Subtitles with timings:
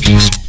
[0.00, 0.47] Peace.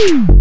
[0.00, 0.39] you